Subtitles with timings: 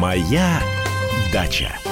[0.00, 0.62] Моя
[1.30, 1.89] дача.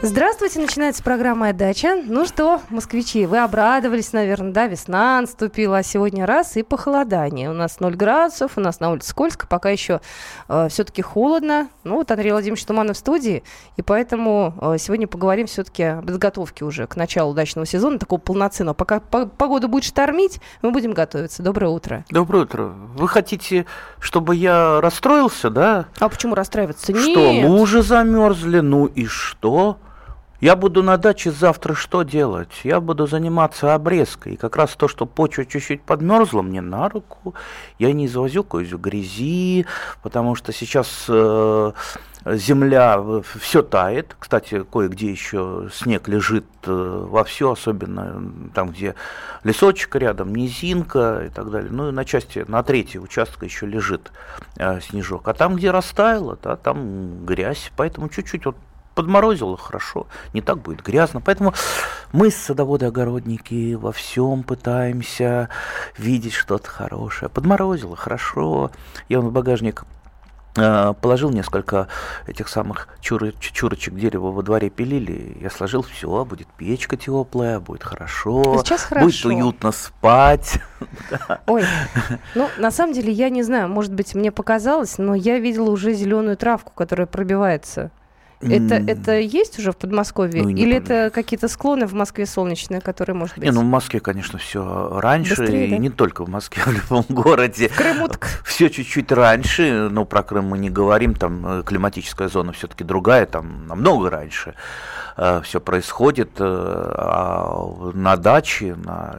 [0.00, 2.00] Здравствуйте, начинается программа «Дача».
[2.06, 4.68] Ну что, москвичи, вы обрадовались, наверное, да?
[4.68, 7.50] Весна наступила, а сегодня раз и похолодание.
[7.50, 10.00] У нас 0 градусов, у нас на улице скользко, пока еще
[10.48, 11.68] э, все-таки холодно.
[11.82, 13.42] Ну вот Андрей Владимирович Туманов в студии,
[13.76, 18.74] и поэтому э, сегодня поговорим все-таки о подготовке уже к началу дачного сезона, такого полноценного.
[18.74, 21.42] Пока по погода будет штормить, мы будем готовиться.
[21.42, 22.04] Доброе утро.
[22.08, 22.72] Доброе утро.
[22.94, 23.66] Вы хотите,
[23.98, 25.86] чтобы я расстроился, да?
[25.98, 26.94] А почему расстраиваться?
[26.94, 27.48] Что, Нет.
[27.48, 29.78] мы уже замерзли, ну и что?
[30.40, 32.60] Я буду на даче завтра что делать?
[32.62, 34.34] Я буду заниматься обрезкой.
[34.34, 37.34] И как раз то, что почва чуть-чуть подмерзла мне на руку,
[37.80, 39.66] я не извозюкаюсь в грязи,
[40.00, 41.72] потому что сейчас э,
[42.24, 43.02] земля
[43.40, 44.14] все тает.
[44.16, 48.22] Кстати, кое-где еще снег лежит э, во все, особенно
[48.54, 48.94] там, где
[49.42, 51.72] лесочек рядом, низинка и так далее.
[51.72, 54.12] Ну и на части, на третьей участка еще лежит
[54.56, 55.26] э, снежок.
[55.26, 57.72] А там, где растаяло, да, там грязь.
[57.76, 58.54] Поэтому чуть-чуть вот
[58.98, 61.20] подморозило хорошо, не так будет грязно.
[61.20, 61.54] Поэтому
[62.12, 65.50] мы, садоводы-огородники, во всем пытаемся
[65.96, 67.28] видеть что-то хорошее.
[67.28, 68.72] Подморозило хорошо.
[69.08, 69.84] Я в багажник
[70.56, 71.86] э, положил несколько
[72.26, 77.84] этих самых чур, чурочек дерева во дворе пилили, я сложил все, будет печка теплая, будет
[77.84, 79.06] хорошо, А сейчас хорошо.
[79.06, 80.58] будет уютно спать.
[81.46, 81.62] Ой,
[82.34, 85.92] ну, на самом деле, я не знаю, может быть, мне показалось, но я видела уже
[85.94, 87.92] зеленую травку, которая пробивается.
[88.40, 90.42] Это, это есть уже в Подмосковье?
[90.42, 93.44] Ну, Или это какие-то склоны в Москве солнечные, которые, может быть...
[93.44, 95.78] Не, ну в Москве, конечно, все раньше, Быстрее, и да?
[95.78, 97.68] не только в Москве, в любом городе.
[97.68, 102.28] В Крыму так Все чуть-чуть раньше, но про Крым мы не говорим, там э, климатическая
[102.28, 104.54] зона все-таки другая, там намного раньше
[105.42, 106.30] все происходит.
[106.38, 106.44] э,
[106.96, 109.18] А на даче, на,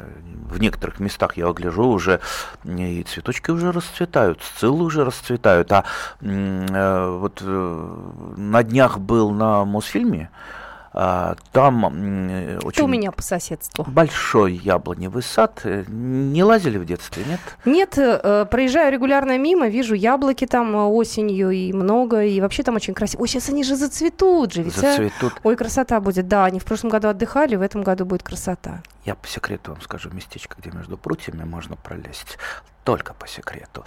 [0.49, 2.19] в некоторых местах я гляжу уже,
[2.65, 5.71] и цветочки уже расцветают, сциллы уже расцветают.
[5.71, 5.85] А
[6.21, 10.29] э, вот э, на днях был на Мосфильме,
[10.91, 12.71] там м, очень...
[12.71, 13.83] Что у меня по соседству?
[13.87, 15.61] Большой яблоневый сад.
[15.63, 17.39] Э, Не лазили в детстве, нет?
[17.65, 22.75] Нет, э, проезжаю регулярно мимо, вижу яблоки там э, осенью и много, и вообще там
[22.75, 23.21] очень красиво.
[23.21, 24.81] Ой, сейчас они же зацветут же, ведь, а?
[24.81, 25.33] Зацветут.
[25.43, 28.81] Ой, красота будет, да, они в прошлом году отдыхали, в этом году будет красота.
[29.05, 32.37] Я по секрету вам скажу местечко, где между прутьями можно пролезть.
[32.89, 33.83] Только по секрету.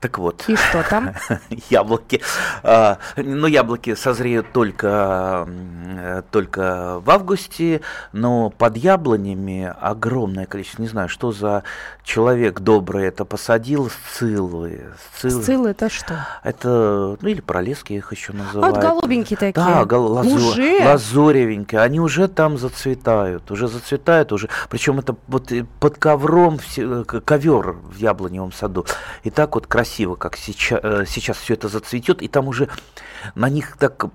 [0.00, 1.10] Так вот, И что там?
[1.70, 2.22] яблоки.
[2.62, 7.82] а, Ну, яблоки созреют только, э, только в августе,
[8.12, 10.80] но под яблонями огромное количество.
[10.80, 11.62] Не знаю, что за
[12.04, 14.92] человек добрый это посадил, сциллы.
[15.18, 15.42] Сциллы.
[15.42, 16.14] Сциллы это что?
[16.42, 18.76] Это, ну, или пролески их еще А называют.
[18.76, 19.52] вот голубенькие такие.
[19.66, 20.78] Да, гол- лазу- Уже?
[20.86, 27.20] лазуревенькие, они уже там зацветают, уже зацветают, уже, причем это вот под ковром все- к-
[27.20, 27.98] ковер в
[28.38, 28.86] яблоневом саду.
[29.24, 32.68] И так вот красиво, как сейчас, сейчас все это зацветет, и там уже
[33.34, 34.06] на них так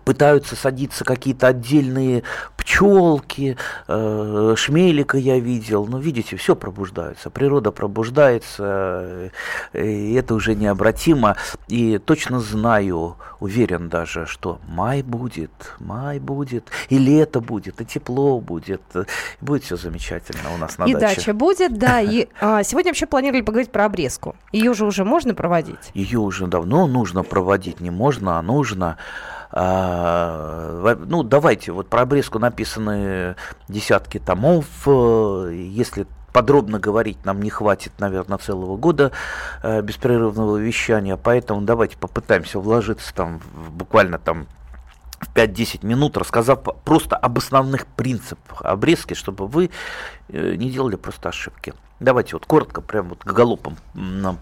[0.00, 2.22] пытаются садиться какие-то отдельные
[2.56, 3.56] пчелки,
[3.88, 5.86] э, шмелика я видел.
[5.86, 9.30] Ну, видите, все пробуждается, природа пробуждается,
[9.72, 11.36] э, и это уже необратимо.
[11.68, 18.40] И точно знаю, уверен даже, что май будет, май будет, и лето будет, и тепло
[18.40, 19.00] будет, и
[19.40, 21.16] будет все замечательно у нас на И даче.
[21.16, 22.00] дача будет, да.
[22.00, 24.36] И а, сегодня вообще планировали поговорить про обрезку.
[24.52, 25.90] Ее же уже можно проводить?
[25.94, 28.96] Ее уже давно нужно проводить, не можно, а нужно.
[29.52, 33.36] А, ну, давайте, вот про обрезку написаны
[33.68, 34.66] десятки томов.
[34.86, 39.12] э, Если подробно говорить, нам не хватит, наверное, целого года
[39.62, 44.46] э, беспрерывного вещания, поэтому давайте попытаемся вложиться там в- буквально там
[45.20, 49.70] в 5-10 минут, рассказав просто об основных принципах обрезки, чтобы вы
[50.28, 51.74] э, не делали просто ошибки.
[52.02, 53.76] Давайте вот коротко, прям вот галопом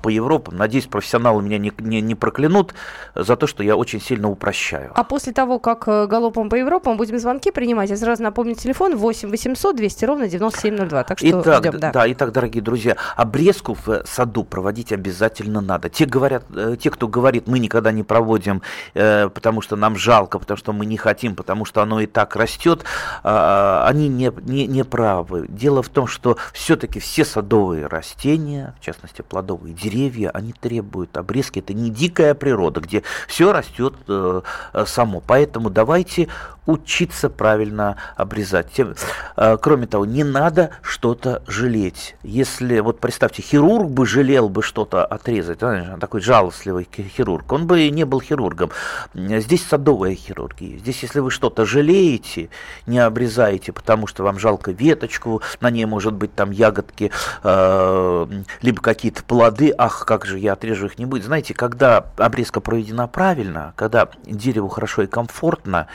[0.03, 0.57] по Европам.
[0.57, 2.75] Надеюсь, профессионалы меня не, не, не проклянут
[3.15, 4.93] за то, что я очень сильно упрощаю.
[4.95, 8.97] А после того, как э, галопом по Европам будем звонки принимать, я сразу напомню телефон
[8.97, 11.05] 8 800 200 ровно 9702.
[11.05, 11.93] Так что Итак, ждем, да.
[11.93, 12.13] да.
[12.13, 15.89] итак, дорогие друзья, обрезку в саду проводить обязательно надо.
[15.89, 18.63] Те, говорят, э, те кто говорит, мы никогда не проводим,
[18.95, 22.37] э, потому что нам жалко, потому что мы не хотим, потому что оно и так
[22.37, 22.85] растет,
[23.23, 25.47] а, они не, не, не правы.
[25.49, 31.59] Дело в том, что все-таки все садовые растения, в частности плодовые деревья, они требуют обрезки.
[31.59, 34.43] Это не дикая природа, где все растет э,
[34.87, 35.21] само.
[35.21, 36.29] Поэтому давайте
[36.67, 38.73] учиться правильно обрезать.
[38.73, 38.95] Тем-
[39.37, 42.17] э, кроме того, не надо что-то жалеть.
[42.23, 45.61] Если, вот представьте, хирург бы жалел бы что-то отрезать,
[46.01, 48.71] такой жалостливый хирург, он бы не был хирургом.
[49.15, 50.79] Здесь садовая хирургия.
[50.79, 52.51] Здесь, если вы что-то жалеете,
[52.87, 57.11] не обрезаете, потому что вам жалко веточку, на ней может быть там ягодки
[57.43, 58.27] э,
[58.63, 61.25] либо какие-то плоды, ах, как же я отрежу их, не будет.
[61.25, 65.87] Знаете, когда обрезка проведена правильно, когда дереву хорошо и комфортно,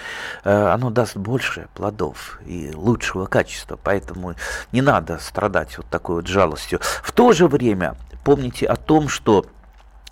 [0.43, 4.35] э, оно даст больше плодов и лучшего качества, поэтому
[4.71, 6.79] не надо страдать вот такой вот жалостью.
[7.03, 9.45] В то же время помните о том, что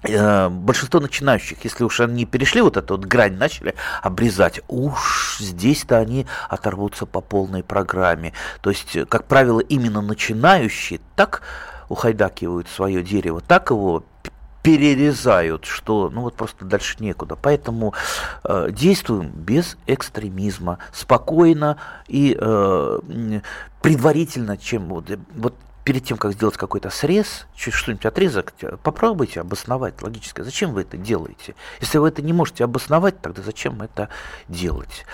[0.05, 5.97] Э, большинство начинающих, если уж они перешли вот эту вот грань, начали обрезать, уж здесь-то
[5.97, 8.33] они оторвутся по полной программе.
[8.61, 11.41] То есть, как правило, именно начинающие так
[11.87, 14.03] ухайдакивают свое дерево, так его
[14.63, 17.35] перерезают, что ну вот просто дальше некуда.
[17.35, 17.93] Поэтому
[18.43, 21.77] э, действуем без экстремизма, спокойно
[22.07, 22.99] и э,
[23.81, 28.53] предварительно, чем вот, вот перед тем, как сделать какой-то срез, что-нибудь отрезок,
[28.83, 30.41] попробуйте обосновать логически.
[30.41, 31.55] Зачем вы это делаете?
[31.81, 34.09] Если вы это не можете обосновать, тогда зачем это
[34.47, 35.05] делать?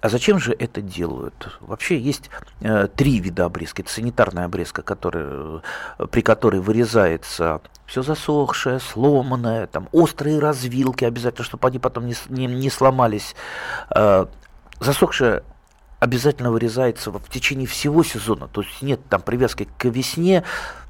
[0.00, 1.58] А зачем же это делают?
[1.60, 2.30] Вообще есть
[2.60, 3.80] э, три вида обрезки.
[3.80, 5.60] Это санитарная обрезка, которая,
[5.98, 12.14] э, при которой вырезается все засохшее, сломанное, там острые развилки обязательно, чтобы они потом не,
[12.28, 13.34] не, не сломались.
[13.90, 14.26] Э,
[14.78, 15.42] засохшая
[16.00, 20.44] обязательно вырезается в течение всего сезона, то есть нет там привязки к весне.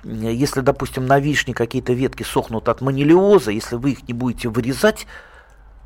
[0.05, 5.06] Если, допустим, на вишне какие-то ветки сохнут от манилиоза, если вы их не будете вырезать,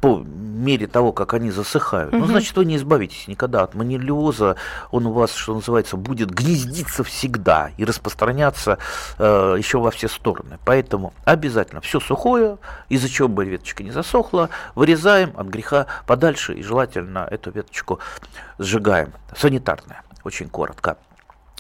[0.03, 2.13] по мере того, как они засыхают.
[2.13, 2.21] Угу.
[2.21, 4.57] Ну, значит, вы не избавитесь никогда от манилиоза.
[4.91, 8.79] Он у вас, что называется, будет гнездиться всегда и распространяться
[9.19, 10.59] э, еще во все стороны.
[10.65, 12.59] Поэтому обязательно все сухое,
[12.89, 18.01] из-за чего бы веточка не засохла, вырезаем от греха подальше и желательно эту веточку
[18.59, 19.13] сжигаем.
[19.37, 20.97] Санитарная, очень коротко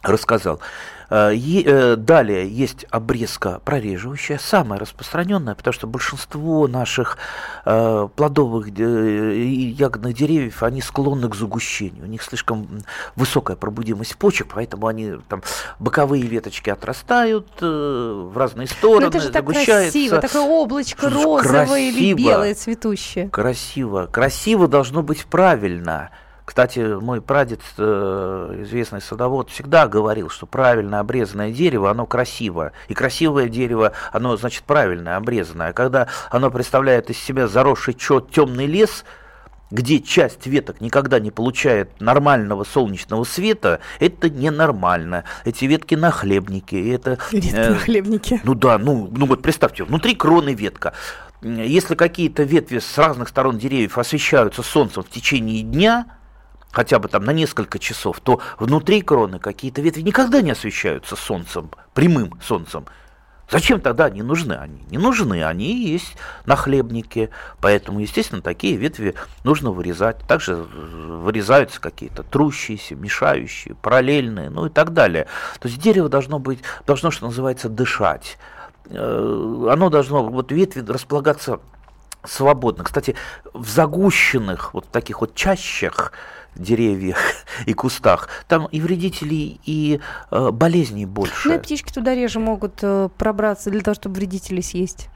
[0.03, 0.61] рассказал.
[1.15, 7.19] Э, э, далее есть обрезка прореживающая, самая распространенная, потому что большинство наших
[7.67, 12.05] э, плодовых и ягодных деревьев, они склонны к загущению.
[12.05, 12.67] У них слишком
[13.15, 15.43] высокая пробудимость почек, поэтому они там
[15.79, 21.77] боковые веточки отрастают в разные стороны, Но это же так красиво, такое облачко розовое красиво,
[21.77, 23.29] или белое цветущее.
[23.29, 26.11] Красиво, красиво должно быть правильно.
[26.45, 32.73] Кстати, мой прадед, э, известный садовод, всегда говорил, что правильно обрезанное дерево, оно красиво.
[32.89, 35.69] И красивое дерево, оно, значит, правильно обрезанное.
[35.69, 39.05] А когда оно представляет из себя заросший темный лес,
[39.71, 45.25] где часть веток никогда не получает нормального солнечного света, это ненормально.
[45.45, 46.93] Эти ветки нахлебники.
[46.93, 48.41] Это, ветки э, нахлебники.
[48.45, 50.93] Ну да, ну, ну вот представьте, внутри кроны ветка.
[51.41, 56.07] Если какие-то ветви с разных сторон деревьев освещаются солнцем в течение дня,
[56.73, 61.71] хотя бы там на несколько часов, то внутри кроны какие-то ветви никогда не освещаются солнцем,
[61.95, 62.87] прямым солнцем.
[63.51, 64.55] Зачем тогда они нужны?
[64.55, 66.17] Они не нужны, они есть
[66.47, 67.29] нахлебники.
[67.61, 69.15] Поэтому, естественно, такие ветви
[69.45, 70.17] нужно вырезать.
[70.27, 75.27] Также вырезаются какие-то трущиеся, мешающие, параллельные, ну и так далее.
[75.61, 78.39] То есть дерево должно быть, должно, что называется, дышать.
[78.87, 81.61] Э, оно должно, вот ветви располагаться
[82.25, 82.85] свободно.
[82.85, 83.17] Кстати,
[83.53, 86.13] в загущенных вот таких вот чащах
[86.55, 87.19] деревьях
[87.67, 90.01] и кустах, там и вредителей, и
[90.31, 91.49] э, болезней больше.
[91.49, 95.09] Ну и птички туда реже могут э, пробраться для того, чтобы вредители съесть.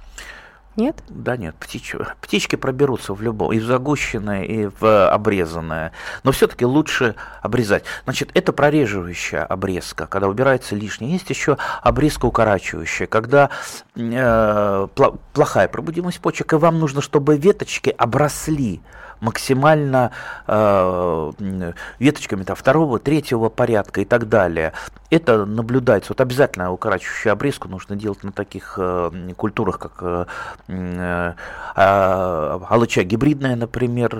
[0.77, 1.03] Нет?
[1.09, 1.94] Да нет, птич...
[2.21, 5.93] птички проберутся в любом, и в загущенное, и в обрезанное.
[6.23, 7.85] Но все-таки лучше обрезать.
[8.05, 11.12] Значит, это прореживающая обрезка, когда убирается лишнее.
[11.12, 13.49] Есть еще обрезка укорачивающая, когда
[13.94, 14.89] э,
[15.32, 18.82] плохая пробудимость почек, и вам нужно, чтобы веточки обросли
[19.20, 20.11] максимально
[20.46, 24.73] э, веточками там, второго, третьего порядка и так далее.
[25.11, 26.13] Это наблюдается.
[26.13, 30.27] Вот обязательно укорачивающую обрезку нужно делать на таких э, культурах, как э,
[30.69, 31.32] э,
[31.75, 34.17] а, алыча гибридная, например,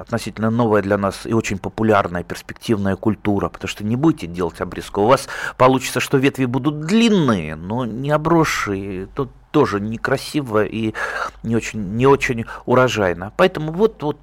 [0.00, 5.02] относительно новая для нас и очень популярная перспективная культура, потому что не будете делать обрезку,
[5.02, 9.06] у вас получится, что ветви будут длинные, но не обросшие.
[9.14, 10.94] Тут тоже некрасиво и
[11.42, 13.32] не очень, не очень урожайно.
[13.36, 14.18] Поэтому вот, вот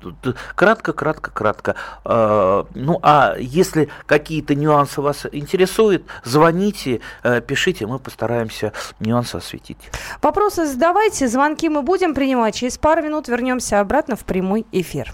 [0.55, 1.75] кратко, кратко, кратко.
[2.05, 9.91] А, ну а если какие-то нюансы вас интересуют, звоните, э, пишите, мы постараемся нюансы осветить.
[10.22, 12.55] Вопросы задавайте, звонки мы будем принимать.
[12.55, 15.13] Через пару минут вернемся обратно в прямой эфир.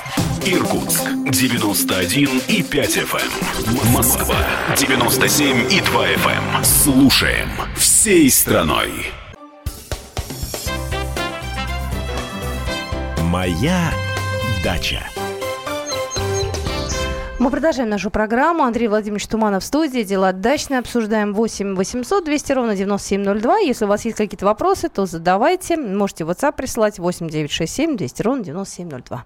[0.41, 0.53] Эм.
[0.53, 3.21] Иркутск 91 и 5 FM.
[3.67, 3.93] Эм.
[3.93, 4.35] Москва
[4.75, 6.63] 97 и 2 FM.
[6.63, 8.89] Слушаем всей страной.
[13.23, 13.91] Моя
[14.63, 15.03] дача.
[17.39, 18.63] Мы продолжаем нашу программу.
[18.63, 20.03] Андрей Владимирович Туманов в студии.
[20.03, 20.79] Дела дачные.
[20.79, 23.57] Обсуждаем 8 800 200 ровно 9702.
[23.59, 25.77] Если у вас есть какие-то вопросы, то задавайте.
[25.77, 29.25] Можете WhatsApp присылать 8 967 200 ровно 9702.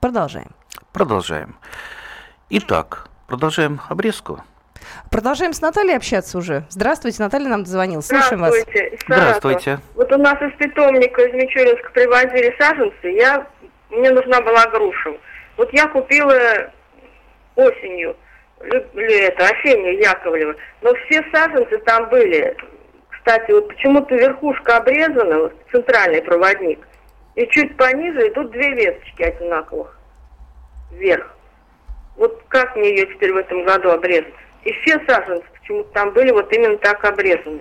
[0.00, 0.48] Продолжаем.
[0.94, 1.56] Продолжаем.
[2.48, 4.42] Итак, продолжаем обрезку.
[5.10, 6.64] Продолжаем с Натальей общаться уже.
[6.70, 8.06] Здравствуйте, Наталья нам дозвонилась.
[8.06, 8.54] Слушаем вас.
[8.54, 8.98] Здравствуйте.
[9.06, 9.78] Здравствуйте.
[9.94, 13.08] Вот у нас из питомника из Мичуринска привозили саженцы.
[13.08, 13.46] Я,
[13.90, 15.12] мне нужна была груша.
[15.58, 16.34] Вот я купила
[17.56, 18.16] осенью,
[18.62, 20.54] или это, осеннее Яковлева.
[20.80, 22.56] Но все саженцы там были.
[23.10, 26.78] Кстати, вот почему-то верхушка обрезана, вот, центральный проводник.
[27.40, 29.96] И чуть пониже идут две веточки одинаковых.
[30.90, 31.26] Вверх.
[32.16, 34.34] Вот как мне ее теперь в этом году обрезать?
[34.64, 37.60] И все саженцы почему-то там были вот именно так обрезаны.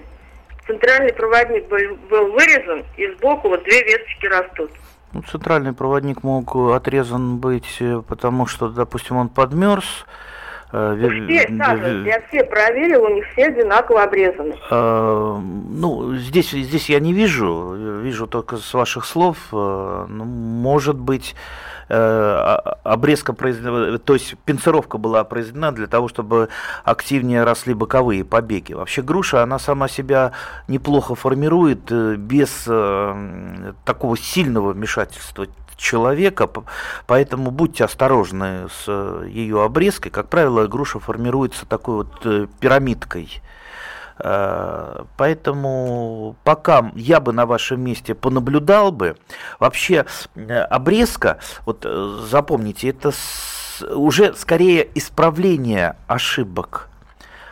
[0.68, 4.70] Центральный проводник был, был вырезан, и сбоку вот две веточки растут.
[5.14, 10.06] Ну, центральный проводник мог отрезан быть, э, потому что, допустим, он подмерз.
[10.72, 14.56] Э, все саженцы, я все проверил, у них все одинаково обрезаны.
[14.70, 19.38] Э, ну, здесь, здесь я не вижу, вижу только с ваших слов.
[19.52, 21.36] Ну, может быть,
[21.88, 26.50] обрезка произведена, то есть пинцировка была произведена для того, чтобы
[26.84, 28.74] активнее росли боковые побеги.
[28.74, 30.34] Вообще груша, она сама себя
[30.68, 32.70] неплохо формирует без
[33.86, 35.48] такого сильного вмешательства
[35.80, 36.50] человека,
[37.08, 38.88] поэтому будьте осторожны с
[39.26, 40.12] ее обрезкой.
[40.12, 42.22] Как правило, груша формируется такой вот
[42.60, 43.42] пирамидкой.
[45.18, 49.16] Поэтому пока я бы на вашем месте понаблюдал бы,
[49.60, 50.06] вообще
[50.70, 51.86] обрезка, вот
[52.30, 53.12] запомните, это
[53.96, 56.90] уже скорее исправление ошибок,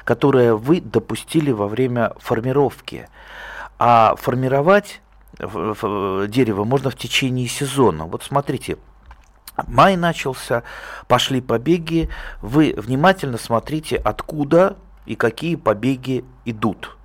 [0.04, 3.08] которые вы допустили во время формировки.
[3.80, 5.02] А формировать
[5.40, 8.06] дерево можно в течение сезона.
[8.06, 8.78] Вот смотрите,
[9.68, 10.64] май начался,
[11.08, 12.10] пошли побеги,
[12.42, 16.98] вы внимательно смотрите, откуда и какие побеги идут.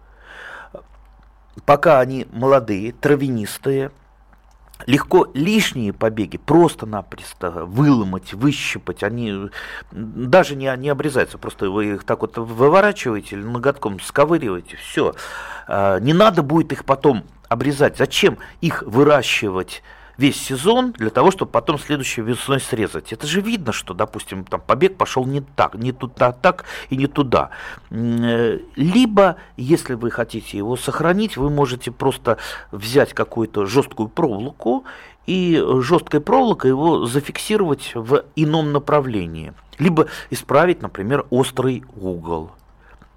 [1.67, 3.93] Пока они молодые, травянистые,
[4.87, 9.51] легко лишние побеги просто-напросто выломать, выщипать, они
[9.91, 15.15] даже не, не обрезаются, просто вы их так вот выворачиваете или ноготком сковыриваете, все.
[15.69, 17.97] А, не надо будет их потом обрезать.
[17.97, 19.83] Зачем их выращивать?
[20.17, 23.13] весь сезон для того, чтобы потом следующей весной срезать.
[23.13, 27.07] Это же видно, что, допустим, там побег пошел не так, не туда, так и не
[27.07, 27.51] туда.
[27.91, 32.39] Э, либо, если вы хотите его сохранить, вы можете просто
[32.71, 34.85] взять какую-то жесткую проволоку
[35.27, 39.55] и жесткой проволокой его зафиксировать в ином направлении.
[39.79, 42.51] Либо исправить, например, острый угол,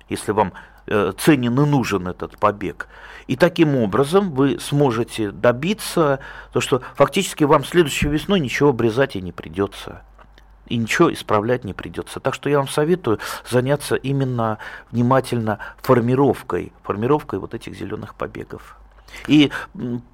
[0.10, 0.54] если вам
[0.88, 2.88] ценен и нужен этот побег.
[3.28, 6.20] И таким образом вы сможете добиться,
[6.54, 10.04] то, что фактически вам следующей весной ничего обрезать и не придется.
[10.68, 12.20] И ничего исправлять не придется.
[12.20, 14.58] Так что я вам советую заняться именно
[14.92, 18.78] внимательно формировкой, формировкой вот этих зеленых побегов.
[19.28, 19.52] И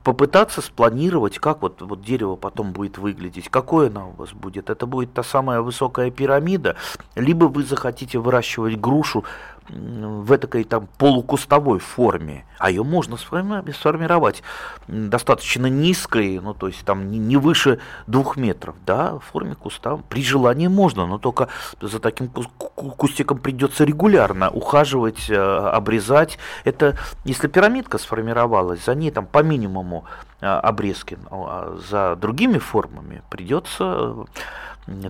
[0.04, 4.70] попытаться спланировать, как вот, вот дерево потом будет выглядеть, какое оно у вас будет.
[4.70, 6.76] Это будет та самая высокая пирамида,
[7.16, 9.24] либо вы захотите выращивать грушу
[9.72, 14.44] в этой там полукустовой форме, а ее можно сформировать
[14.88, 19.98] достаточно низкой, ну то есть там не выше двух метров, да, в форме куста.
[20.10, 21.48] При желании можно, но только
[21.80, 26.38] за таким кустиком придется регулярно ухаживать, э, обрезать.
[26.64, 30.06] Это если пирамидка сформировалась, за ней там по минимуму
[30.42, 34.26] э, обрезки, а за другими формами придется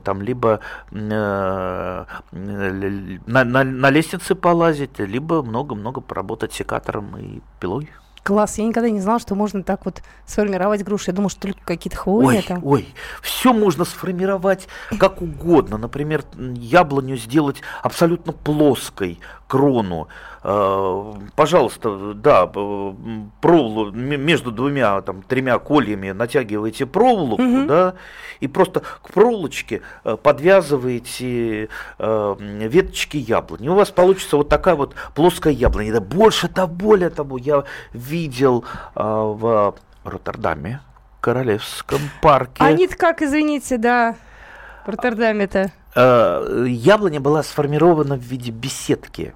[0.03, 0.59] там либо
[0.91, 0.95] э,
[2.31, 7.89] на, на, на лестнице полазить, либо много-много поработать секатором и пилой.
[8.23, 11.09] Класс, я никогда не знала, что можно так вот сформировать груши.
[11.09, 12.61] Я думала, что только какие-то хвои ой, там.
[12.63, 14.67] Ой, все можно сформировать
[14.99, 15.77] как угодно.
[15.77, 19.19] Например, яблоню сделать абсолютно плоской,
[19.51, 20.07] крону.
[20.43, 27.65] Э, пожалуйста, да, проволоку между двумя, там, тремя кольями натягиваете проволоку, угу.
[27.65, 27.95] да,
[28.39, 31.67] и просто к проволочке э, подвязываете
[31.99, 33.67] э, веточки яблони.
[33.67, 35.91] У вас получится вот такая вот плоская яблоня.
[35.91, 38.63] Да больше того, более того, я видел
[38.95, 40.79] в Роттердаме,
[41.19, 42.63] Королевском парке.
[42.63, 44.15] Они-то как, извините, да,
[44.85, 45.71] в Роттердаме-то?
[45.95, 49.33] Яблоня была сформирована в виде беседки.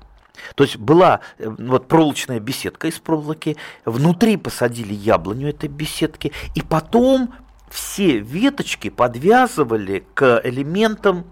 [0.55, 6.61] То есть была э, вот проволочная беседка из проволоки, внутри посадили яблоню этой беседки, и
[6.61, 7.33] потом
[7.69, 11.25] все веточки подвязывали к элементам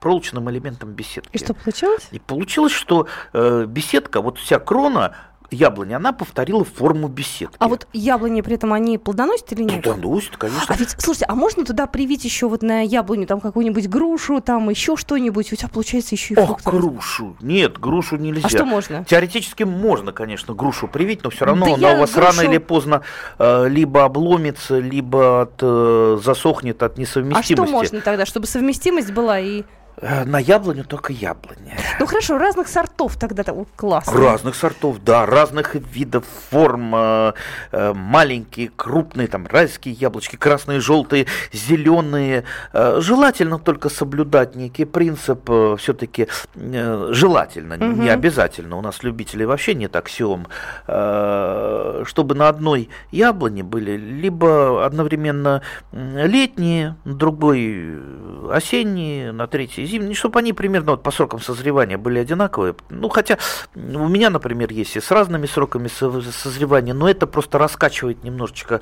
[0.00, 1.30] проволочным элементам беседки.
[1.32, 2.08] И что получилось?
[2.10, 5.14] И получилось, что э, беседка, вот вся крона
[5.52, 7.56] яблони, она повторила форму беседки.
[7.58, 9.82] А вот яблони при этом они плодоносят или нет?
[9.82, 10.66] Плодоносит, конечно.
[10.68, 14.70] А ведь, слушайте, а можно туда привить еще вот на яблоню там какую-нибудь грушу, там
[14.70, 15.52] еще что-нибудь?
[15.52, 16.70] У тебя получается еще и Ох, фрукты.
[16.70, 17.36] грушу.
[17.40, 18.46] Нет, грушу нельзя.
[18.46, 19.04] А что можно?
[19.04, 22.58] Теоретически можно, конечно, грушу привить, но все равно Да она у вас грушу- рано или
[22.58, 23.02] поздно
[23.38, 27.52] э, либо обломится, либо от, э, засохнет от А несовместимости.
[27.54, 29.64] что можно тогда, чтобы совместимость была и...
[29.96, 31.74] Э, На яблоню только яблони.
[32.00, 34.18] Ну хорошо, разных сортов тогда там классно.
[34.18, 37.32] Разных сортов, да, разных видов, форм, э,
[37.72, 42.44] э, маленькие, крупные, там, райские яблочки, красные, желтые, зеленые.
[42.72, 48.08] Э, желательно только соблюдать некий принцип, все-таки желательно, не Мгм.
[48.10, 50.46] обязательно, у нас любителей вообще нет аксиом,
[50.86, 59.81] э, чтобы на одной яблоне были либо одновременно летние, на другой э, осенние, на третьей
[59.86, 62.74] зимние, чтобы они примерно вот по срокам созревания были одинаковые.
[62.90, 63.38] Ну, хотя
[63.74, 68.80] у меня, например, есть и с разными сроками со- созревания, но это просто раскачивает немножечко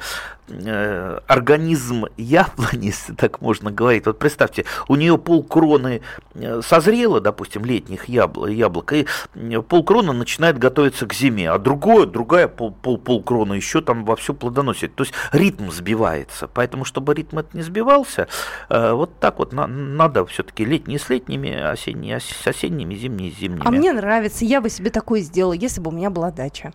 [0.48, 4.06] э, организм яблони, если так можно говорить.
[4.06, 6.02] Вот представьте, у нее полкроны
[6.34, 12.06] э, созрело, допустим, летних ябл- яблок, и э, полкрона начинает готовиться к зиме, а другое,
[12.06, 14.94] другая пол, пол, полкрона еще там вовсю плодоносит.
[14.94, 16.48] То есть ритм сбивается.
[16.48, 18.28] Поэтому, чтобы ритм этот не сбивался,
[18.68, 23.36] э, вот так вот на- надо все-таки летние с летними, осенние с осенними, зимние с
[23.38, 23.62] зимними.
[23.64, 26.72] А мне нравится, я бы себе такое сделала, если бы у меня была дача.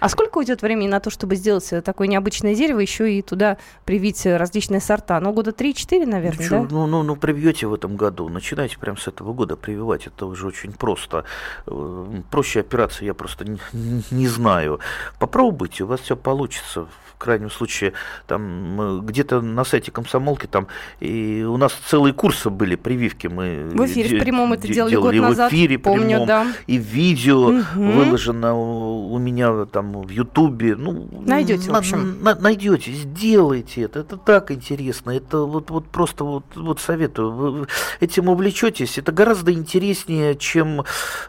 [0.00, 4.26] А сколько уйдет времени на то, чтобы сделать такое необычное дерево, еще и туда привить
[4.26, 5.18] различные сорта?
[5.20, 6.68] Ну, года 3-4, наверное, Ну, чё, да?
[6.70, 10.46] ну, ну, ну, привьете в этом году, начинайте прямо с этого года прививать, это уже
[10.46, 11.24] очень просто.
[11.66, 14.80] Э, Проще операции я просто не, не- не знаю.
[15.18, 16.86] Попробуйте, у вас все получится.
[17.14, 17.92] В крайнем случае,
[18.26, 20.66] там где-то на сайте комсомолки, там
[21.00, 23.28] и у нас целые курсы были прививки.
[23.28, 26.08] Мы В эфире де- в прямом это де- делали год и назад, в эфире помню,
[26.08, 26.46] прямом, да.
[26.66, 27.90] и видео Мгм.
[27.92, 30.74] выложено у, у меня там в Ютубе.
[30.76, 32.22] Ну, Найдете, в на- общем.
[32.22, 34.00] на- найдете, сделайте это.
[34.00, 35.10] Это так интересно.
[35.12, 37.30] Это вот, вот просто вот, вот советую.
[37.30, 37.66] Вы вы
[38.00, 38.98] этим увлечетесь.
[38.98, 40.82] Это гораздо интереснее, чем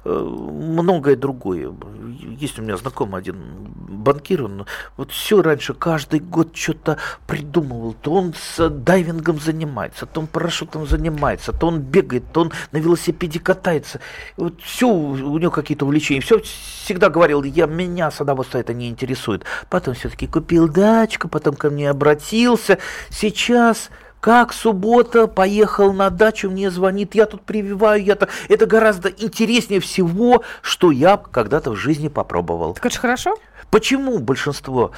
[0.04, 1.72] э, многое другое.
[2.40, 3.36] Есть у меня знакомый один
[3.90, 4.66] банкир, он
[4.98, 7.94] вот все раньше каждый год что-то придумывал.
[7.94, 12.78] То он с дайвингом занимается, то он парашютом занимается, то он бегает, то он на
[12.78, 14.00] велосипеде катается.
[14.36, 16.22] И Вот все у него какие-то увлечения.
[16.22, 19.46] Все всегда говорил, я меня садоводство это не интересует.
[19.70, 22.80] Потом все-таки купил дачку, потом ко мне обратился.
[23.12, 29.10] Сейчас как суббота, поехал на дачу, мне звонит, я тут прививаю, я то Это гораздо
[29.10, 32.74] интереснее всего, что я когда-то в жизни попробовал.
[32.74, 33.36] Так это же хорошо.
[33.70, 34.92] Почему большинство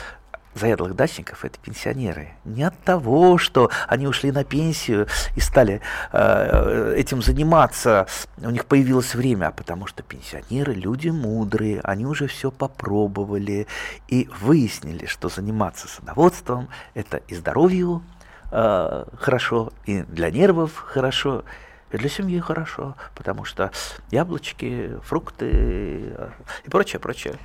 [0.58, 2.30] заядлых дачников это пенсионеры?
[2.46, 8.66] Не от того, что они ушли на пенсию и стали э, этим заниматься, у них
[8.66, 13.68] появилось время, а потому что пенсионеры люди мудрые, они уже все попробовали
[14.08, 18.04] и выяснили, что заниматься садоводством это и здоровью
[18.52, 21.44] э, хорошо, и для нервов хорошо,
[21.92, 23.72] и для семьи хорошо, потому что
[24.12, 26.30] яблочки, фрукты э,
[26.66, 27.36] и прочее, прочее.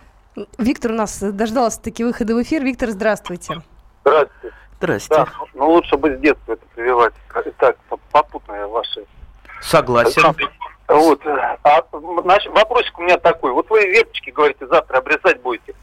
[0.59, 2.65] Виктор у нас дождался таки выхода в эфир.
[2.65, 3.63] Виктор, здравствуйте.
[4.03, 4.57] Здравствуйте.
[4.79, 5.15] Здрасте.
[5.15, 7.15] Да, ну лучше бы с детства это прививать.
[7.59, 7.77] Так,
[8.11, 9.05] попутные ваши.
[9.61, 10.35] Согласен.
[10.89, 11.21] Вот.
[11.63, 11.85] А
[12.23, 13.53] значит, вопросик у меня такой.
[13.53, 15.75] Вот вы веточки, говорите, завтра обрезать будете.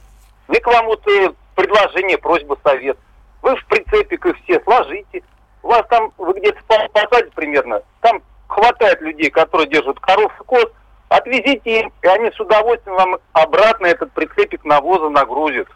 [0.50, 2.98] Мне к вам вот э, предложение, просьба, совет.
[3.42, 5.24] Вы в прицепик их все сложите.
[5.64, 10.44] У вас там, вы где-то в посаде примерно, там хватает людей, которые держат коров и
[10.44, 10.66] коз.
[11.10, 15.67] Отвезите им, и они с удовольствием вам обратно этот прицепик навоза нагрузят.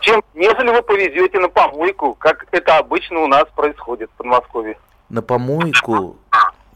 [0.00, 4.76] Чем, нежели вы повезете на помойку, как это обычно у нас происходит в Подмосковье.
[5.08, 6.18] На помойку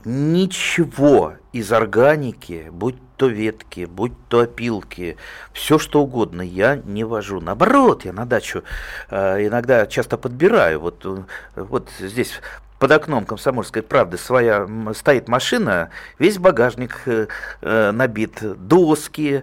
[0.06, 5.18] ничего из органики, будь то ветки, будь то опилки,
[5.52, 7.40] все что угодно я не вожу.
[7.40, 8.62] Наоборот, я на дачу
[9.10, 10.80] э, иногда часто подбираю.
[10.80, 11.24] Вот, э,
[11.56, 12.40] вот здесь
[12.78, 17.26] под окном комсомольской правды своя стоит машина, весь багажник э,
[17.60, 19.42] э, набит, доски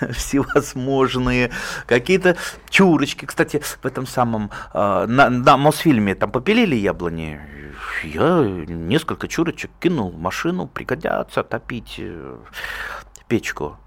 [0.10, 1.50] всевозможные,
[1.86, 2.36] какие-то
[2.68, 3.24] чурочки.
[3.24, 7.40] Кстати, в этом самом э, на, на Мосфильме там попилили яблони.
[8.04, 12.36] Я несколько чурочек кинул в машину, пригодятся топить э,
[13.28, 13.78] печку.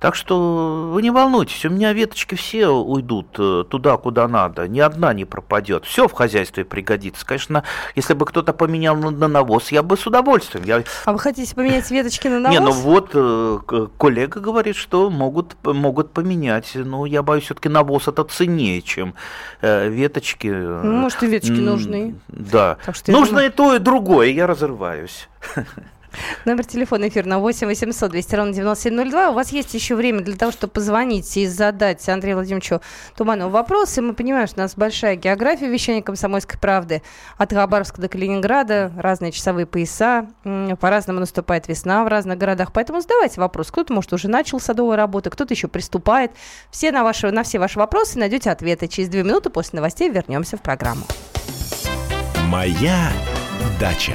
[0.00, 4.80] Так что вы не волнуйтесь, у меня веточки все уйдут э, туда, куда надо, ни
[4.80, 5.84] одна не пропадет.
[5.84, 7.26] Все в хозяйстве пригодится.
[7.26, 10.64] Конечно, если бы кто-то поменял на, на навоз, я бы с удовольствием.
[10.64, 10.82] Я...
[11.04, 12.58] А вы хотите поменять веточки на навоз?
[12.58, 13.58] Не, ну вот э,
[13.98, 16.72] коллега говорит, что могут, могут поменять.
[16.74, 19.14] Но я боюсь, все-таки навоз это ценнее, чем
[19.60, 20.46] э, веточки.
[20.48, 22.14] Ну, может, и веточки нужны.
[22.28, 22.78] Да.
[23.06, 25.28] Нужно и то, и другое, я разрываюсь.
[26.44, 29.30] Номер телефона эфирного 8 800 200 ровно 9702.
[29.30, 32.80] У вас есть еще время для того, чтобы позвонить и задать Андрею Владимировичу
[33.16, 34.02] Туманову вопросы.
[34.02, 37.02] Мы понимаем, что у нас большая география вещания комсомольской правды.
[37.36, 40.26] От Хабаровска до Калининграда, разные часовые пояса.
[40.80, 42.72] По-разному наступает весна в разных городах.
[42.72, 43.70] Поэтому задавайте вопрос.
[43.70, 46.32] Кто-то, может, уже начал садовую работу, кто-то еще приступает.
[46.70, 48.88] Все на, ваши, на все ваши вопросы найдете ответы.
[48.88, 51.04] Через две минуты после новостей вернемся в программу.
[52.48, 53.12] Моя
[53.78, 54.14] дача.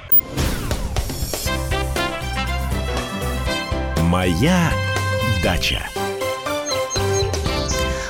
[4.11, 4.71] Моя
[5.41, 5.79] дача.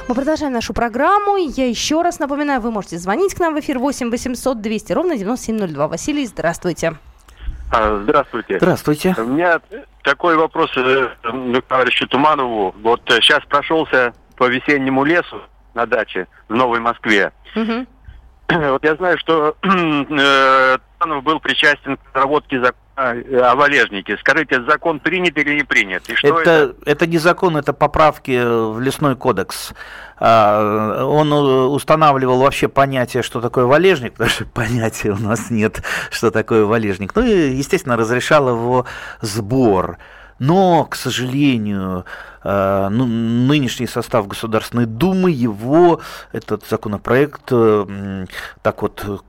[0.08, 1.38] Мы продолжаем нашу программу.
[1.38, 5.16] Я еще раз напоминаю, вы можете звонить к нам в эфир 8 800 200 ровно
[5.16, 5.88] 9702.
[5.88, 6.96] Василий, здравствуйте.
[7.72, 8.58] А, здравствуйте.
[8.58, 9.16] Здравствуйте.
[9.16, 9.62] У меня
[10.02, 12.74] такой вопрос э, к товарищу Туманову.
[12.82, 15.40] Вот сейчас э, прошелся по весеннему лесу
[15.76, 17.32] на даче в Новой Москве.
[17.56, 17.86] Угу.
[18.72, 24.18] Вот я знаю, что э, Туманов был причастен к разработке закона о валежнике.
[24.18, 26.08] Скажите, закон принят или не принят?
[26.10, 26.76] И что это, это?
[26.86, 29.74] это не закон, это поправки в лесной кодекс.
[30.24, 36.66] А, он устанавливал вообще понятие, что такое валежник, даже понятия у нас нет, что такое
[36.66, 37.16] валежник.
[37.16, 38.86] Ну и, естественно, разрешал его
[39.22, 39.98] сбор.
[40.38, 42.06] Но, к сожалению,
[42.44, 46.02] а, ну, нынешний состав Государственной Думы его,
[46.34, 47.52] этот законопроект,
[48.62, 49.24] так вот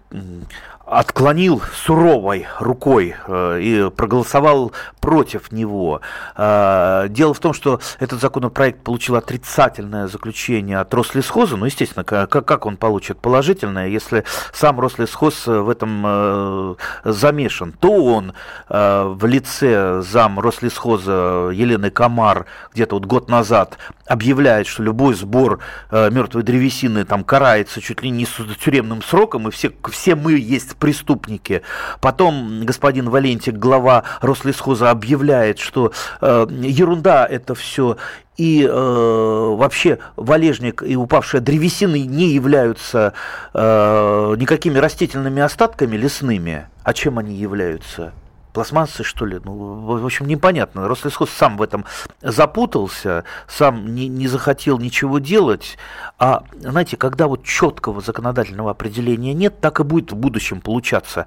[0.92, 6.02] отклонил суровой рукой э, и проголосовал против него.
[6.36, 11.56] Э, дело в том, что этот законопроект получил отрицательное заключение от Рослесхоза.
[11.56, 16.74] Ну, естественно, как, как он получит положительное, если сам Рослесхоз в этом э,
[17.04, 17.72] замешан?
[17.72, 18.34] То он
[18.68, 26.42] в лице зам Рослесхоза Елены Комар где-то вот год назад объявляет, что любой сбор мертвой
[26.42, 31.62] древесины там карается чуть ли не с тюремным сроком, и все, все мы есть преступники.
[32.00, 37.98] Потом господин Валентик, глава Рослесхоза, объявляет, что э, ерунда это все,
[38.36, 43.12] и э, вообще валежник и упавшая древесина не являются
[43.54, 46.66] э, никакими растительными остатками лесными.
[46.82, 48.12] А чем они являются?
[48.52, 49.40] Пластмассы, что ли?
[49.44, 50.88] Ну, в общем, непонятно.
[50.88, 51.84] Рослесхоз сам в этом
[52.20, 55.78] запутался, сам не, не захотел ничего делать.
[56.18, 61.26] А, знаете, когда вот четкого законодательного определения нет, так и будет в будущем получаться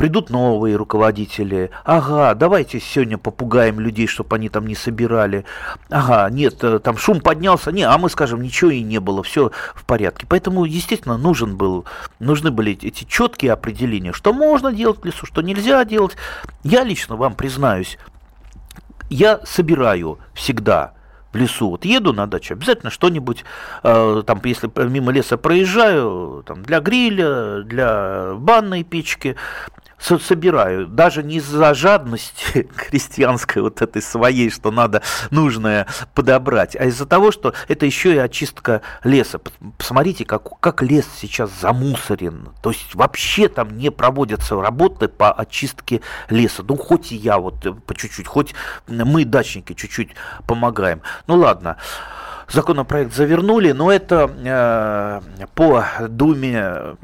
[0.00, 5.44] придут новые руководители, ага, давайте сегодня попугаем людей, чтобы они там не собирали,
[5.90, 9.50] ага, нет, э, там шум поднялся, не, а мы скажем, ничего и не было, все
[9.74, 10.24] в порядке.
[10.26, 11.84] Поэтому, естественно, нужен был,
[12.18, 16.16] нужны были эти четкие определения, что можно делать в лесу, что нельзя делать.
[16.62, 17.98] Я лично вам признаюсь,
[19.10, 20.94] я собираю всегда
[21.32, 21.70] в лесу.
[21.70, 23.44] Вот еду на дачу, обязательно что-нибудь,
[23.82, 29.36] э, там, если мимо леса проезжаю, там, для гриля, для банной печки,
[30.00, 37.06] собираю, даже не из-за жадности крестьянской вот этой своей, что надо нужное подобрать, а из-за
[37.06, 39.40] того, что это еще и очистка леса.
[39.78, 42.50] Посмотрите, как, как лес сейчас замусорен.
[42.62, 46.64] То есть вообще там не проводятся работы по очистке леса.
[46.66, 48.54] Ну, хоть и я вот по чуть-чуть, хоть
[48.88, 50.10] мы, дачники, чуть-чуть
[50.46, 51.02] помогаем.
[51.26, 51.76] Ну, ладно
[52.50, 56.96] законопроект завернули, но это э, по Думе,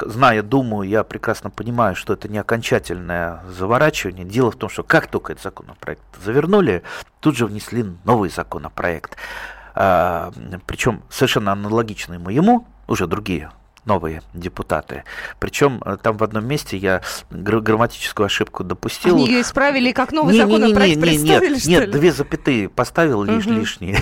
[0.00, 4.24] зная Думу, я прекрасно понимаю, что это не окончательное заворачивание.
[4.24, 6.82] Дело в том, что как только этот законопроект завернули,
[7.20, 9.16] тут же внесли новый законопроект.
[9.74, 10.30] Э,
[10.66, 13.50] причем совершенно аналогичный моему, уже другие
[13.86, 15.04] новые депутаты.
[15.38, 19.14] Причем э, там в одном месте я грамматическую ошибку допустил.
[19.14, 22.68] Они ее исправили, как новый не, законопроект не, не, не, представили, нет, нет, две запятые
[22.68, 23.54] поставил лишь, угу.
[23.54, 23.98] лишние.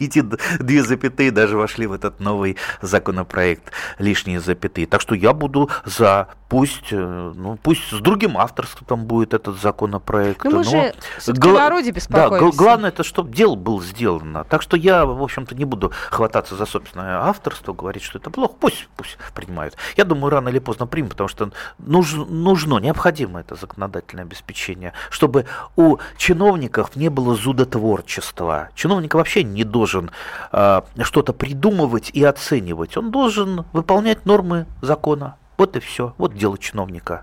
[0.00, 0.22] Эти
[0.60, 4.86] две запятые даже вошли в этот новый законопроект, лишние запятые.
[4.86, 10.44] Так что я буду за, пусть, э, ну, пусть с другим авторством будет этот законопроект.
[10.44, 10.94] Ну, мы но же
[11.28, 12.56] гла- народе беспокоимся.
[12.56, 14.44] Да, главное, это чтобы дело было сделано.
[14.44, 18.54] Так что я, в общем-то, не буду хвататься за собственное авторство, говорить, что это плохо.
[18.58, 19.76] Пусть, пусть принимают.
[19.96, 25.46] Я думаю, рано или поздно примут, потому что нужно, нужно необходимо это законодательное обеспечение, чтобы
[25.76, 28.70] у чиновников не было зудотворчества.
[28.74, 30.10] Чиновник вообще не должен
[30.50, 32.96] э, что-то придумывать и оценивать.
[32.96, 35.36] Он должен выполнять нормы закона.
[35.56, 36.14] Вот и все.
[36.18, 37.22] Вот дело чиновника.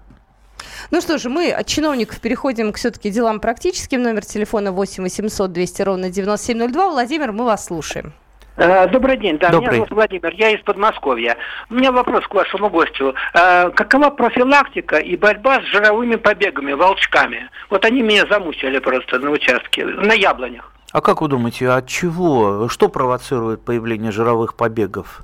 [0.92, 4.02] Ну что же, мы от чиновников переходим к все-таки делам практическим.
[4.02, 6.90] Номер телефона 8 800 200 ровно 9702.
[6.90, 8.14] Владимир, мы вас слушаем.
[8.58, 9.68] Э, добрый день, да, Добрый.
[9.68, 11.38] меня зовут Владимир, я из Подмосковья.
[11.70, 13.16] У меня вопрос к вашему гостю.
[13.34, 17.50] Э, Какова профилактика и борьба с жировыми побегами, волчками?
[17.70, 20.72] Вот они меня замучили просто на участке, на яблонях.
[20.92, 22.68] А как вы думаете, от чего?
[22.68, 25.24] Что провоцирует появление жировых побегов?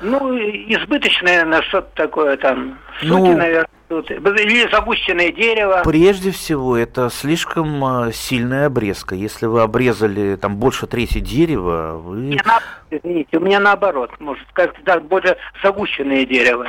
[0.00, 4.08] Ну, избыточное, наверное, что-то такое там, суки, Ну, наверное, тут.
[4.12, 5.82] или загущенное дерево.
[5.84, 9.16] Прежде всего, это слишком э, сильная обрезка.
[9.16, 12.16] Если вы обрезали там больше трети дерева, У вы...
[12.18, 12.60] меня на-
[12.96, 16.68] Извините, у меня наоборот, может сказать, да, более загущенное дерево.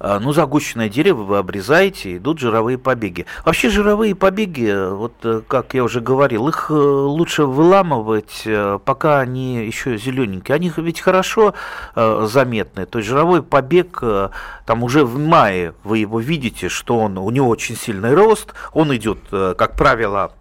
[0.00, 3.26] А, Ну, загущенное дерево вы обрезаете, идут жировые побеги.
[3.44, 9.20] Вообще жировые побеги, вот э, как я уже говорил, их э, лучше выламывать, э, пока
[9.20, 10.54] они еще зелененькие.
[10.54, 11.54] Они ведь хорошо
[11.94, 12.86] заметны.
[12.86, 14.02] То есть жировой побег,
[14.64, 18.94] там уже в мае вы его видите, что он, у него очень сильный рост, он
[18.96, 20.32] идет, как правило,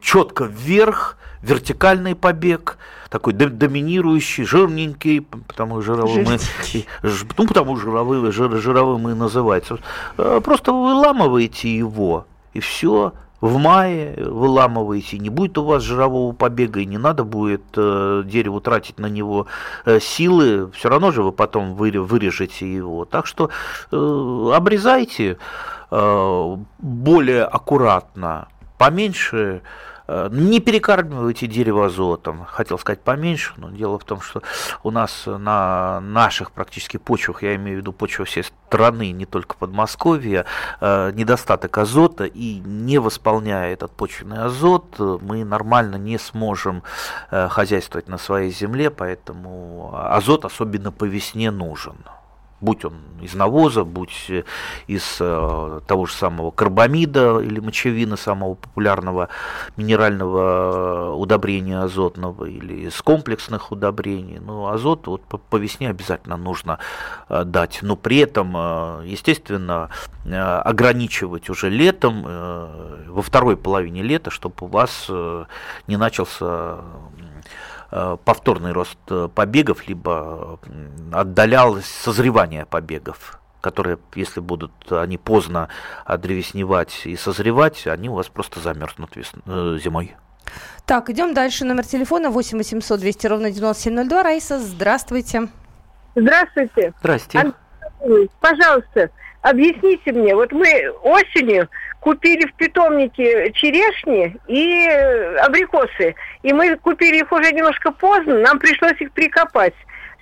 [0.00, 2.78] четко вверх, вертикальный побег,
[3.10, 6.38] такой до- доминирующий, жирненький, потому жировым мы,
[7.38, 9.78] ну, потому жировым, жир, жировым и называется.
[10.18, 13.12] Э, Просто вы выламываете его, и все.
[13.42, 18.60] В мае выламываете, не будет у вас жирового побега, и не надо будет э, дереву
[18.60, 19.46] тратить на него
[19.84, 23.04] э, силы, все равно же вы потом выре- вырежете его.
[23.04, 23.50] Так что
[23.92, 25.36] э, обрезайте
[25.90, 29.60] э, более аккуратно, поменьше,
[30.08, 32.44] не перекармливайте дерево азотом.
[32.44, 34.42] Хотел сказать поменьше, но дело в том, что
[34.82, 39.56] у нас на наших практически почвах, я имею в виду почвы всей страны, не только
[39.56, 40.44] Подмосковья,
[40.80, 46.82] э, недостаток азота, и не восполняя этот почвенный азот, мы нормально не сможем
[47.30, 51.96] э, хозяйствовать на своей земле, поэтому азот особенно по весне нужен
[52.60, 54.44] будь он из навоза, будь э,
[54.86, 59.28] из э, того же самого карбамида или мочевины, самого популярного
[59.76, 64.38] минерального э, удобрения азотного, или из комплексных удобрений.
[64.38, 66.78] Ну, азот вот по, весне обязательно нужно
[67.28, 67.78] дать.
[67.82, 68.52] Но при этом,
[69.04, 69.90] естественно,
[70.24, 75.08] ограничивать уже летом, во второй половине лета, чтобы у вас
[75.86, 76.80] не начался
[77.90, 80.58] повторный рост э, побегов, либо
[81.12, 85.68] отдалялось созревание побегов, которые, если будут они поздно
[86.04, 90.16] одревесневать и созревать, они у вас просто замерзнут э, зимой.
[90.84, 91.64] Так, идем дальше.
[91.64, 94.22] Номер телефона 8 800 200 ровно 9702.
[94.22, 95.48] Раиса, здравствуйте.
[96.14, 96.94] Здравствуйте.
[97.00, 97.52] Здрасте.
[98.40, 99.10] Пожалуйста,
[99.42, 101.68] объясните мне, вот мы осенью
[102.00, 108.58] купили в питомнике черешни и э, абрикосы, и мы купили их уже немножко поздно, нам
[108.58, 109.74] пришлось их прикопать.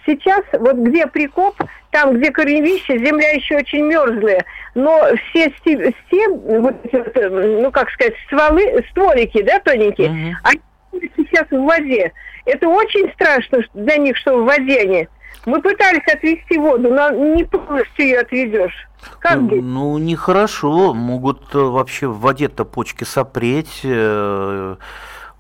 [0.07, 1.57] Сейчас вот где прикоп,
[1.91, 7.29] там, где корневище, земля еще очень мерзлая, но все, сти- все вот э,
[7.61, 10.37] ну как сказать, стволы, стволики, да, тоненькие, Мгм.
[10.45, 12.13] они сейчас в воде.
[12.47, 15.09] Это очень страшно для них, что в воде они.
[15.47, 18.89] Мы пытались отвести воду, но не полностью ее отведешь.
[19.19, 19.63] Как Ну, быть?
[19.63, 20.95] Ну, нехорошо.
[20.95, 23.81] Могут э, вообще в воде-то почки сопреть.
[23.85, 24.77] э,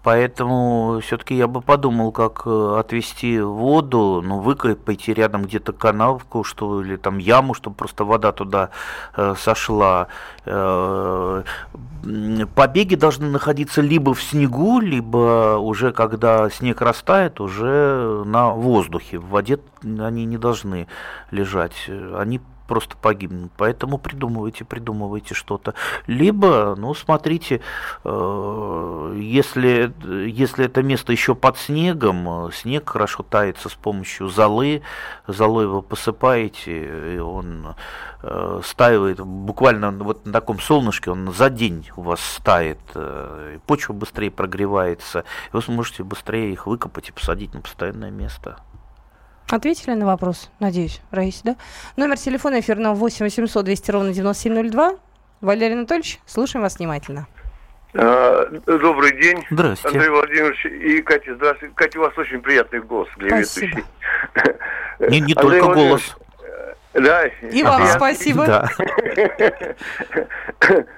[0.05, 6.83] Поэтому все-таки я бы подумал, как э, отвести воду, ну, выкопайте рядом где-то канавку, что
[6.83, 8.69] или там яму, чтобы просто вода туда
[9.17, 10.09] э, сошла.
[10.45, 11.43] Э,
[12.55, 19.19] побеги должны находиться либо в снегу, либо уже когда снег растает, уже на воздухе.
[19.19, 20.87] В воде они не должны
[21.31, 21.89] лежать.
[22.15, 23.53] Они просто погибнут.
[23.57, 25.75] Поэтому придумывайте, придумывайте что-то.
[26.07, 27.61] Либо, ну, смотрите,
[28.05, 29.93] э, если,
[30.27, 34.83] если это место еще под снегом, э, снег хорошо тается с помощью золы,
[35.27, 37.75] золой вы посыпаете, и он
[38.23, 43.93] э, стаивает буквально вот на таком солнышке, он за день у вас стает, э, почва
[43.93, 48.59] быстрее прогревается, и вы сможете быстрее их выкопать и посадить на постоянное место.
[49.51, 51.57] Ответили на вопрос, надеюсь, Раиса, да?
[51.97, 54.95] Номер телефона эфирного 8 800 200 ровно 9702.
[55.41, 57.27] Валерий Анатольевич, слушаем вас внимательно.
[57.97, 59.87] А, Добрый день, Здрасте.
[59.87, 61.35] Андрей Владимирович и Катя.
[61.37, 61.75] Здравствуйте.
[61.77, 63.67] Катя, у вас очень приятный голос для Спасибо.
[63.67, 63.85] ведущей.
[65.11, 66.17] Не, не Андрей только голос.
[66.95, 67.27] Да.
[67.27, 67.93] И вам Ага.
[67.97, 68.47] спасибо.
[68.47, 68.69] Да.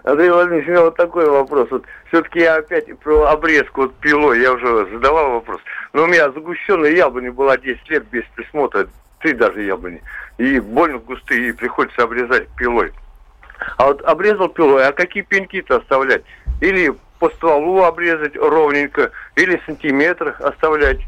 [0.04, 1.68] Андрей Владимирович, у меня вот такой вопрос.
[1.70, 5.60] Вот все-таки я опять про обрезку вот пилой, я уже задавал вопрос.
[5.94, 8.86] Но у меня загущенная яблоня была 10 лет без присмотра,
[9.20, 10.02] три даже яблони.
[10.36, 12.92] И больно густые, и приходится обрезать пилой.
[13.78, 16.24] А вот обрезал пилой, а какие пеньки-то оставлять?
[16.60, 21.00] Или по стволу обрезать ровненько, или сантиметр оставлять.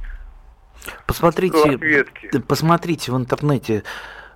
[1.06, 2.06] Посмотрите,
[2.46, 3.82] посмотрите в интернете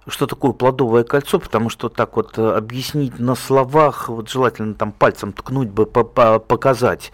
[0.09, 4.93] что такое плодовое кольцо, потому что так вот э, объяснить на словах, вот желательно там
[4.93, 7.13] пальцем ткнуть бы, показать.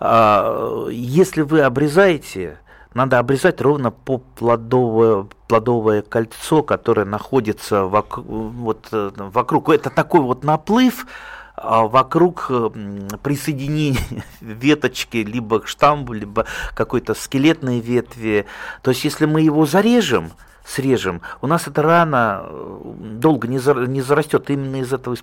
[0.00, 2.58] А, если вы обрезаете,
[2.94, 9.68] надо обрезать ровно по плодовое, плодовое кольцо, которое находится вокруг, вот, э, вокруг.
[9.68, 11.06] Это такой вот наплыв,
[11.54, 12.50] а вокруг
[13.22, 14.00] присоединения
[14.40, 18.46] веточки либо к штамбу, либо какой-то скелетной ветви.
[18.82, 20.32] То есть, если мы его зарежем,
[20.64, 24.50] срежем, у нас эта рана э, долго не, за, не зарастет.
[24.50, 25.22] Именно из этого из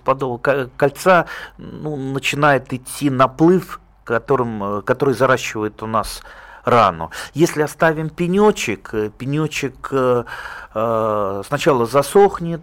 [0.76, 1.26] кольца
[1.58, 6.22] ну, начинает идти наплыв, которым, э, который заращивает у нас
[6.64, 7.10] рану.
[7.34, 10.24] Если оставим пенечек, э, пенечек э,
[10.74, 12.62] э, сначала засохнет,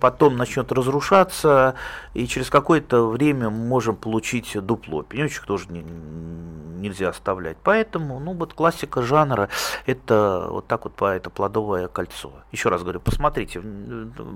[0.00, 1.74] потом начнет разрушаться,
[2.14, 5.02] и через какое-то время мы можем получить дупло.
[5.02, 7.56] Пенечек тоже не, нельзя оставлять.
[7.62, 9.48] Поэтому, ну вот классика жанра,
[9.86, 12.32] это вот так вот по это плодовое кольцо.
[12.52, 13.62] Еще раз говорю, посмотрите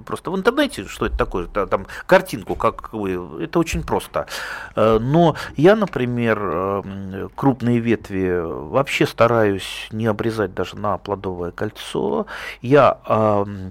[0.06, 4.26] просто в интернете, что это такое, там картинку, как вы, это очень просто.
[4.76, 6.82] Но я, например,
[7.34, 12.26] крупные ветви вообще вообще стараюсь не обрезать даже на плодовое кольцо.
[12.60, 13.70] Я э,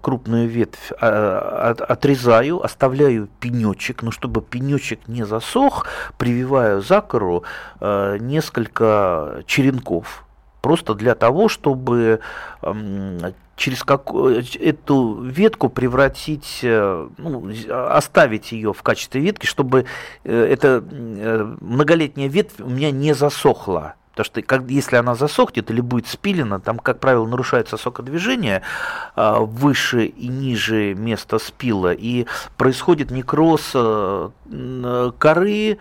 [0.00, 7.42] крупную ветвь э, отрезаю, оставляю пенечек, но чтобы пенечек не засох, прививаю за кору
[7.80, 10.24] э, несколько черенков.
[10.60, 12.20] Просто для того, чтобы
[12.62, 19.86] э, через какую эту ветку превратить, э, ну, оставить ее в качестве ветки, чтобы
[20.22, 23.96] э, эта э, многолетняя ветвь у меня не засохла.
[24.12, 28.62] Потому что как, если она засохнет или будет спилена, там, как правило, нарушается сокодвижение
[29.16, 32.26] э, выше и ниже места спила, и
[32.58, 34.30] происходит некроз э,
[35.18, 35.78] коры,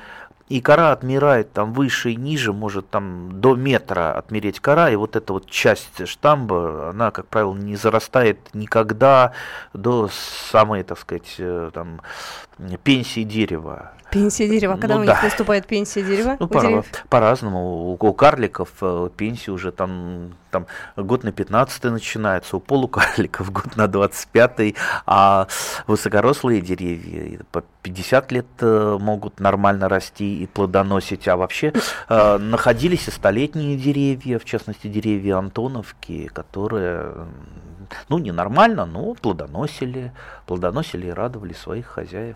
[0.52, 5.16] и кора отмирает там выше и ниже, может там до метра отмереть кора, и вот
[5.16, 9.32] эта вот часть штамба, она, как правило, не зарастает никогда
[9.74, 10.10] до
[10.52, 12.02] самой, так сказать, э, там,
[12.84, 13.92] пенсии дерева.
[14.12, 14.76] Пенсия дерева.
[14.76, 15.14] Когда ну, у да.
[15.14, 16.36] них наступает пенсия дерева?
[16.38, 17.92] Ну, по- по-разному.
[17.92, 23.78] У, у карликов э, пенсия уже там, там год на 15 начинается, у полукарликов год
[23.78, 25.48] на 25 а
[25.88, 31.30] высокорослые деревья по 50 лет э, могут нормально расти и плодоносить.
[31.30, 31.72] А вообще
[32.10, 37.14] э, находились и столетние деревья, в частности деревья Антоновки, которые
[38.10, 40.12] ну, не нормально, но плодоносили,
[40.46, 42.36] плодоносили и радовали своих хозяев.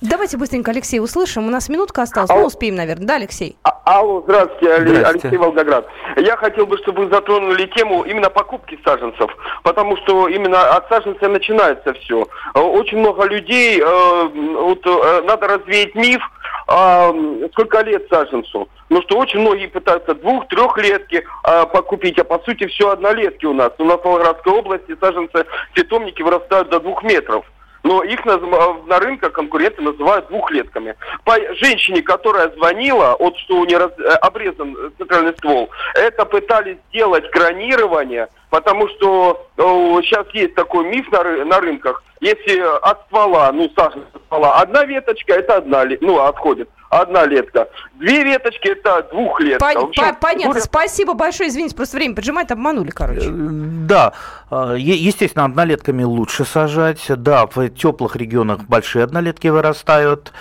[0.00, 1.46] Давайте быстренько Алексей услышим.
[1.46, 2.30] У нас минутка осталась.
[2.30, 2.40] Алло.
[2.40, 3.06] Мы успеем, наверное.
[3.06, 3.56] Да, Алексей?
[3.62, 5.86] А, алло, здравствуйте, здравствуйте, Алексей Волгоград.
[6.16, 9.30] Я хотел бы, чтобы вы затронули тему именно покупки саженцев,
[9.62, 12.26] потому что именно от саженца начинается все.
[12.54, 14.28] Очень много людей, э,
[14.58, 16.20] вот, э, надо развеять миф,
[16.68, 18.68] э, сколько лет саженцу.
[18.90, 23.72] Ну что очень многие пытаются двух-трехлетки э, покупить, а по сути все однолетки у нас.
[23.78, 27.44] У нас в Волгоградской области саженцы, питомники вырастают до двух метров
[27.84, 30.96] но их на, на рынке конкуренты называют двухлетками.
[31.24, 36.78] По женщине, которая звонила, вот что у нее раз, э, обрезан центральный ствол, это пытались
[36.88, 43.50] сделать кронирование, потому что о, сейчас есть такой миф на, на рынках, если от ствола,
[43.52, 46.68] ну, саженец ствола, одна веточка, это одна, ну, отходит
[47.00, 47.68] одна летка.
[47.94, 49.64] Две веточки это двухлетка.
[49.64, 50.50] Пон- общем, понятно.
[50.50, 50.60] Говоря...
[50.60, 51.48] Спасибо большое.
[51.48, 53.28] Извините, просто время поджимает, обманули, короче.
[53.28, 54.12] Э, да,
[54.50, 57.04] а, естественно, однолетками лучше сажать.
[57.08, 60.32] Да, в теплых регионах большие однолетки вырастают.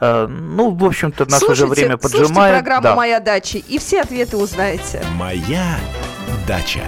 [0.00, 2.28] Э, ну, в общем-то, наше слушайте, уже время поджимает.
[2.28, 2.94] Слушайте программу да.
[2.94, 5.02] «Моя дача» и все ответы узнаете.
[5.16, 5.78] «Моя
[6.46, 6.82] дача».